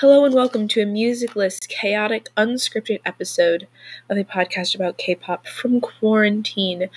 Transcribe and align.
Hello 0.00 0.24
and 0.24 0.34
welcome 0.34 0.66
to 0.68 0.80
a 0.80 0.86
musicless, 0.86 1.60
chaotic, 1.60 2.28
unscripted 2.36 3.00
episode 3.04 3.68
of 4.08 4.16
a 4.16 4.24
podcast 4.24 4.74
about 4.74 4.98
K-pop 4.98 5.46
from 5.46 5.80
quarantine. 5.80 6.88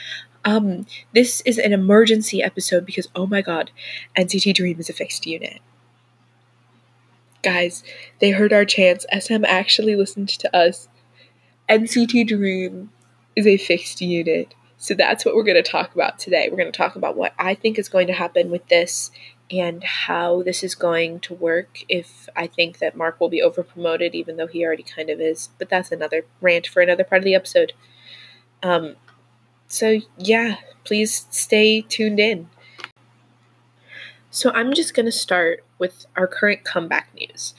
Um, 0.44 0.88
this 1.14 1.42
is 1.42 1.60
an 1.60 1.74
emergency 1.74 2.42
episode 2.42 2.86
because 2.86 3.08
oh 3.14 3.28
my 3.28 3.42
god, 3.42 3.72
NCT 4.18 4.56
Dream 4.56 4.80
is 4.80 4.90
a 4.90 4.94
fixed 4.94 5.28
unit. 5.28 5.60
Guys, 7.44 7.84
they 8.20 8.32
heard 8.32 8.54
our 8.54 8.66
chants. 8.66 9.06
SM 9.12 9.46
actually 9.46 9.96
listened 9.96 10.30
to 10.30 10.56
us. 10.56 10.88
NCT 11.70 12.26
Dream 12.26 12.90
is 13.36 13.46
a 13.46 13.58
fixed 13.58 14.02
unit. 14.02 14.56
So 14.78 14.94
that's 14.94 15.26
what 15.26 15.36
we're 15.36 15.44
going 15.44 15.62
to 15.62 15.72
talk 15.72 15.94
about 15.94 16.20
today. 16.20 16.48
We're 16.50 16.58
going 16.58 16.72
to 16.72 16.78
talk 16.78 16.96
about 16.96 17.18
what 17.18 17.34
I 17.38 17.54
think 17.54 17.78
is 17.78 17.90
going 17.90 18.08
to 18.08 18.14
happen 18.14 18.50
with 18.50 18.68
this 18.70 19.12
and 19.50 19.84
how 19.84 20.44
this 20.44 20.64
is 20.64 20.76
going 20.76 21.20
to 21.22 21.34
work 21.34 21.84
if 21.88 22.28
I 22.36 22.48
think 22.48 22.80
that 22.80 22.98
Mark 22.98 23.20
will 23.20 23.30
be 23.30 23.42
over 23.42 23.64
promoted, 23.64 24.14
even 24.14 24.38
though 24.38 24.48
he 24.48 24.66
already 24.66 24.84
kind 24.84 25.10
of 25.10 25.22
is. 25.22 25.50
But 25.58 25.70
that's 25.70 25.92
another 25.92 26.26
rant 26.42 26.68
for 26.68 26.82
another 26.82 27.04
part 27.04 27.20
of 27.20 27.26
the 27.26 27.36
episode. 27.36 27.74
Um, 28.62 28.96
so, 29.68 30.00
yeah, 30.18 30.58
please 30.84 31.28
stay 31.30 31.82
tuned 31.82 32.20
in. 32.20 32.50
So, 34.30 34.52
I'm 34.52 34.74
just 34.74 34.94
going 34.94 35.06
to 35.06 35.12
start 35.12 35.64
with 35.80 36.06
our 36.16 36.28
current 36.28 36.64
comeback 36.64 37.10
news. 37.16 37.54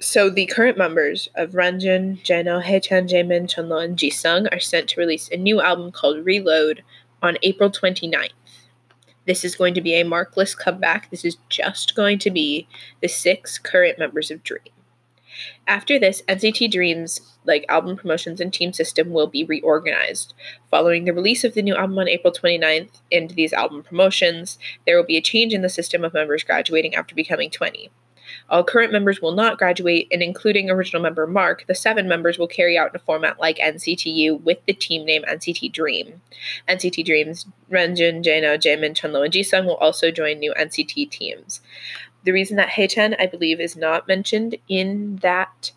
So, 0.00 0.30
the 0.30 0.46
current 0.46 0.78
members 0.78 1.28
of 1.34 1.50
Renjun, 1.50 2.22
Jeno, 2.22 2.62
Haechan, 2.62 3.08
Jaemin, 3.08 3.46
Chenle, 3.52 3.84
and 3.84 3.96
Jisung 3.96 4.52
are 4.54 4.60
sent 4.60 4.88
to 4.90 5.00
release 5.00 5.28
a 5.28 5.36
new 5.36 5.60
album 5.60 5.92
called 5.92 6.24
Reload 6.24 6.82
on 7.22 7.36
April 7.42 7.70
29th. 7.70 8.30
This 9.28 9.44
is 9.44 9.56
going 9.56 9.74
to 9.74 9.82
be 9.82 9.92
a 9.92 10.06
markless 10.06 10.56
comeback. 10.56 11.10
This 11.10 11.22
is 11.22 11.36
just 11.50 11.94
going 11.94 12.18
to 12.20 12.30
be 12.30 12.66
the 13.02 13.08
six 13.08 13.58
current 13.58 13.98
members 13.98 14.30
of 14.30 14.42
Dream. 14.42 14.72
After 15.66 15.98
this, 15.98 16.22
NCT 16.22 16.70
Dream's 16.70 17.20
like 17.44 17.66
album 17.68 17.98
promotions 17.98 18.40
and 18.40 18.50
team 18.50 18.72
system 18.72 19.10
will 19.10 19.26
be 19.26 19.44
reorganized. 19.44 20.32
Following 20.70 21.04
the 21.04 21.12
release 21.12 21.44
of 21.44 21.52
the 21.52 21.60
new 21.60 21.76
album 21.76 21.98
on 21.98 22.08
April 22.08 22.32
29th 22.32 23.02
and 23.12 23.28
these 23.30 23.52
album 23.52 23.82
promotions, 23.82 24.58
there 24.86 24.96
will 24.96 25.04
be 25.04 25.18
a 25.18 25.22
change 25.22 25.52
in 25.52 25.60
the 25.60 25.68
system 25.68 26.04
of 26.04 26.14
members 26.14 26.42
graduating 26.42 26.94
after 26.94 27.14
becoming 27.14 27.50
20. 27.50 27.90
All 28.48 28.64
current 28.64 28.92
members 28.92 29.20
will 29.20 29.32
not 29.32 29.58
graduate, 29.58 30.08
and 30.10 30.22
including 30.22 30.70
original 30.70 31.02
member 31.02 31.26
Mark, 31.26 31.64
the 31.66 31.74
seven 31.74 32.08
members 32.08 32.38
will 32.38 32.46
carry 32.46 32.76
out 32.78 32.90
in 32.90 32.96
a 32.96 33.04
format 33.04 33.40
like 33.40 33.58
NCTU 33.58 34.42
with 34.42 34.58
the 34.66 34.72
team 34.72 35.04
name 35.04 35.22
NCT 35.28 35.72
Dream. 35.72 36.20
NCT 36.68 37.04
Dream's 37.04 37.46
Renjun, 37.70 38.24
Jeno, 38.24 38.56
Jaemin, 38.56 38.94
Chenle, 38.94 39.24
and 39.24 39.32
Jisung 39.32 39.66
will 39.66 39.76
also 39.76 40.10
join 40.10 40.38
new 40.38 40.54
NCT 40.58 41.10
teams. 41.10 41.60
The 42.24 42.32
reason 42.32 42.56
that 42.56 42.70
Haechan, 42.70 43.16
I 43.18 43.26
believe, 43.26 43.60
is 43.60 43.76
not 43.76 44.08
mentioned 44.08 44.56
in 44.68 45.16
that 45.16 45.72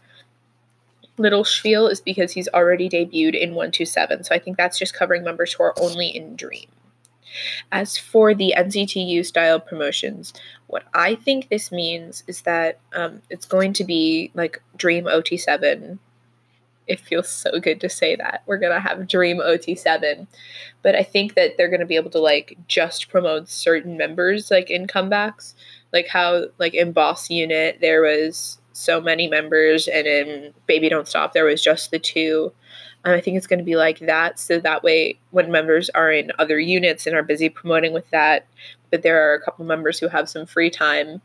little 1.17 1.43
spiel 1.43 1.87
is 1.87 2.01
because 2.01 2.31
he's 2.31 2.49
already 2.49 2.89
debuted 2.89 3.39
in 3.39 3.51
127. 3.51 4.23
So 4.23 4.35
I 4.35 4.39
think 4.39 4.57
that's 4.57 4.79
just 4.79 4.93
covering 4.93 5.23
members 5.23 5.53
who 5.53 5.63
are 5.63 5.79
only 5.79 6.07
in 6.07 6.35
Dream. 6.35 6.67
As 7.71 7.97
for 7.97 8.33
the 8.33 8.53
NCTU 8.57 9.25
style 9.25 9.59
promotions, 9.59 10.33
what 10.67 10.83
I 10.93 11.15
think 11.15 11.49
this 11.49 11.71
means 11.71 12.23
is 12.27 12.41
that 12.41 12.79
um, 12.93 13.21
it's 13.29 13.45
going 13.45 13.73
to 13.73 13.83
be 13.83 14.31
like 14.33 14.61
Dream 14.77 15.05
OT7. 15.05 15.99
It 16.87 16.99
feels 16.99 17.29
so 17.29 17.59
good 17.59 17.79
to 17.81 17.89
say 17.89 18.15
that. 18.15 18.43
We're 18.45 18.57
going 18.57 18.73
to 18.73 18.79
have 18.79 19.07
Dream 19.07 19.37
OT7. 19.37 20.27
But 20.81 20.95
I 20.95 21.03
think 21.03 21.35
that 21.35 21.57
they're 21.57 21.69
going 21.69 21.79
to 21.79 21.85
be 21.85 21.95
able 21.95 22.09
to 22.11 22.19
like 22.19 22.57
just 22.67 23.09
promote 23.09 23.49
certain 23.49 23.97
members 23.97 24.51
like 24.51 24.69
in 24.69 24.87
comebacks. 24.87 25.53
Like 25.93 26.07
how 26.07 26.45
like 26.57 26.73
in 26.73 26.93
Boss 26.93 27.29
Unit 27.29 27.79
there 27.81 28.01
was 28.01 28.60
so 28.73 29.01
many 29.01 29.27
members 29.27 29.87
and 29.87 30.07
in 30.07 30.53
Baby 30.67 30.89
Don't 30.89 31.07
Stop 31.07 31.33
there 31.33 31.45
was 31.45 31.61
just 31.61 31.91
the 31.91 31.99
two 31.99 32.51
and 33.03 33.15
I 33.15 33.21
think 33.21 33.37
it's 33.37 33.47
going 33.47 33.59
to 33.59 33.65
be 33.65 33.75
like 33.75 33.99
that. 33.99 34.39
So 34.39 34.59
that 34.59 34.83
way, 34.83 35.17
when 35.31 35.51
members 35.51 35.89
are 35.89 36.11
in 36.11 36.31
other 36.37 36.59
units 36.59 37.07
and 37.07 37.15
are 37.15 37.23
busy 37.23 37.49
promoting 37.49 37.93
with 37.93 38.09
that, 38.11 38.45
but 38.91 39.01
there 39.01 39.27
are 39.27 39.33
a 39.33 39.41
couple 39.41 39.65
members 39.65 39.99
who 39.99 40.07
have 40.07 40.29
some 40.29 40.45
free 40.45 40.69
time, 40.69 41.21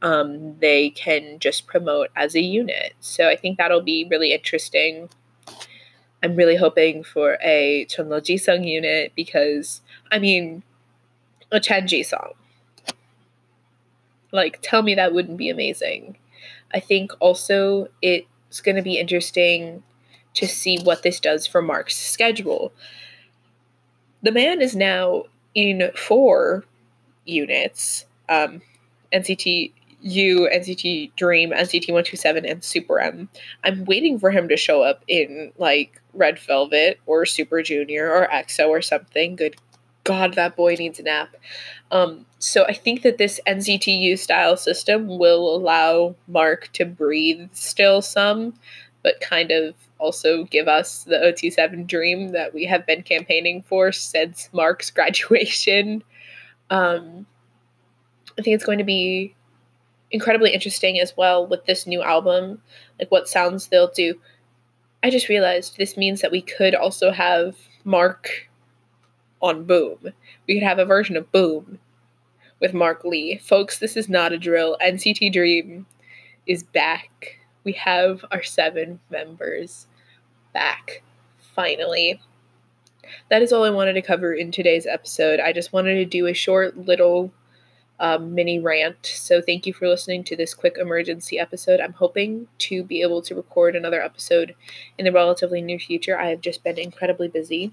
um, 0.00 0.58
they 0.58 0.90
can 0.90 1.38
just 1.38 1.66
promote 1.66 2.08
as 2.16 2.34
a 2.34 2.40
unit. 2.40 2.94
So 3.00 3.28
I 3.28 3.36
think 3.36 3.56
that'll 3.56 3.82
be 3.82 4.06
really 4.10 4.32
interesting. 4.32 5.08
I'm 6.24 6.34
really 6.34 6.56
hoping 6.56 7.04
for 7.04 7.38
a 7.40 7.86
Chenle 7.86 8.20
Jisung 8.20 8.66
unit 8.66 9.12
because, 9.14 9.80
I 10.10 10.18
mean, 10.18 10.64
a 11.52 11.60
Chen 11.60 11.86
Jisung. 11.86 12.32
Like, 14.32 14.58
tell 14.62 14.82
me 14.82 14.94
that 14.96 15.12
wouldn't 15.12 15.36
be 15.36 15.50
amazing. 15.50 16.16
I 16.74 16.80
think 16.80 17.12
also 17.20 17.88
it's 18.00 18.60
going 18.62 18.76
to 18.76 18.82
be 18.82 18.98
interesting 18.98 19.82
to 20.34 20.46
see 20.46 20.78
what 20.82 21.02
this 21.02 21.20
does 21.20 21.46
for 21.46 21.60
Mark's 21.60 21.96
schedule. 21.96 22.72
The 24.22 24.32
man 24.32 24.60
is 24.62 24.74
now 24.74 25.24
in 25.54 25.90
four 25.94 26.64
units 27.24 28.06
um, 28.28 28.62
NCT 29.12 29.72
U, 30.02 30.48
NCT 30.52 31.14
Dream, 31.16 31.50
NCT 31.50 31.88
127, 31.88 32.44
and 32.44 32.64
Super 32.64 32.98
M. 32.98 33.28
I'm 33.62 33.84
waiting 33.84 34.18
for 34.18 34.30
him 34.30 34.48
to 34.48 34.56
show 34.56 34.82
up 34.82 35.04
in 35.06 35.52
like 35.58 36.00
Red 36.14 36.38
Velvet 36.38 36.98
or 37.06 37.24
Super 37.24 37.62
Junior 37.62 38.10
or 38.10 38.26
EXO 38.28 38.68
or 38.68 38.82
something. 38.82 39.36
Good 39.36 39.56
God, 40.04 40.34
that 40.34 40.56
boy 40.56 40.74
needs 40.74 40.98
a 40.98 41.02
nap. 41.02 41.36
Um, 41.90 42.26
so 42.38 42.64
I 42.64 42.72
think 42.72 43.02
that 43.02 43.18
this 43.18 43.40
NCTU 43.46 44.18
style 44.18 44.56
system 44.56 45.18
will 45.18 45.54
allow 45.54 46.16
Mark 46.26 46.70
to 46.72 46.84
breathe 46.84 47.48
still 47.52 48.02
some, 48.02 48.54
but 49.02 49.20
kind 49.20 49.50
of 49.50 49.74
also 49.98 50.44
give 50.44 50.66
us 50.66 51.04
the 51.04 51.16
OT7 51.16 51.86
dream 51.86 52.32
that 52.32 52.52
we 52.52 52.64
have 52.64 52.84
been 52.86 53.02
campaigning 53.02 53.62
for 53.62 53.92
since 53.92 54.48
Mark's 54.52 54.90
graduation. 54.92 56.02
Um, 56.70 57.26
I 58.38 58.42
think 58.42 58.54
it's 58.54 58.64
going 58.64 58.78
to 58.78 58.84
be 58.84 59.34
incredibly 60.10 60.52
interesting 60.52 61.00
as 61.00 61.16
well 61.16 61.46
with 61.46 61.64
this 61.66 61.86
new 61.86 62.02
album, 62.02 62.60
like 62.98 63.10
what 63.10 63.28
sounds 63.28 63.68
they'll 63.68 63.90
do. 63.90 64.18
I 65.02 65.10
just 65.10 65.28
realized 65.28 65.76
this 65.76 65.96
means 65.96 66.20
that 66.20 66.30
we 66.30 66.42
could 66.42 66.74
also 66.74 67.10
have 67.10 67.56
Mark 67.84 68.48
on 69.42 69.64
Boom. 69.64 70.12
We 70.46 70.54
could 70.54 70.62
have 70.62 70.78
a 70.78 70.84
version 70.84 71.16
of 71.16 71.30
Boom 71.32 71.78
with 72.60 72.72
Mark 72.72 73.04
Lee. 73.04 73.38
Folks, 73.38 73.78
this 73.78 73.96
is 73.96 74.08
not 74.08 74.32
a 74.32 74.38
drill. 74.38 74.76
NCT 74.80 75.32
Dream 75.32 75.86
is 76.46 76.62
back. 76.62 77.40
We 77.64 77.72
have 77.72 78.24
our 78.30 78.42
seven 78.42 79.00
members 79.10 79.86
back, 80.54 81.02
finally. 81.54 82.20
That 83.30 83.42
is 83.42 83.52
all 83.52 83.64
I 83.64 83.70
wanted 83.70 83.94
to 83.94 84.02
cover 84.02 84.32
in 84.32 84.52
today's 84.52 84.86
episode. 84.86 85.40
I 85.40 85.52
just 85.52 85.72
wanted 85.72 85.94
to 85.94 86.04
do 86.04 86.26
a 86.26 86.32
short 86.32 86.78
little 86.78 87.32
um, 87.98 88.34
mini 88.34 88.58
rant. 88.58 89.06
So, 89.06 89.42
thank 89.42 89.66
you 89.66 89.72
for 89.72 89.88
listening 89.88 90.24
to 90.24 90.36
this 90.36 90.54
quick 90.54 90.76
emergency 90.78 91.38
episode. 91.38 91.80
I'm 91.80 91.92
hoping 91.92 92.48
to 92.58 92.82
be 92.82 93.02
able 93.02 93.22
to 93.22 93.34
record 93.34 93.76
another 93.76 94.02
episode 94.02 94.54
in 94.98 95.04
the 95.04 95.12
relatively 95.12 95.60
near 95.60 95.78
future. 95.78 96.18
I 96.18 96.30
have 96.30 96.40
just 96.40 96.64
been 96.64 96.78
incredibly 96.78 97.28
busy. 97.28 97.72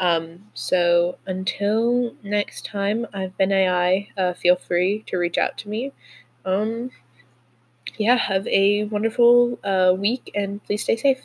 Um, 0.00 0.46
so, 0.54 1.18
until 1.26 2.14
next 2.24 2.64
time, 2.64 3.06
I've 3.14 3.36
been 3.38 3.52
AI. 3.52 4.08
Uh, 4.16 4.32
feel 4.34 4.56
free 4.56 5.04
to 5.08 5.18
reach 5.18 5.38
out 5.38 5.58
to 5.58 5.68
me. 5.68 5.92
Um, 6.44 6.90
yeah, 7.98 8.16
have 8.16 8.46
a 8.46 8.84
wonderful 8.84 9.58
uh, 9.64 9.94
week 9.96 10.30
and 10.34 10.62
please 10.64 10.82
stay 10.82 10.96
safe. 10.96 11.20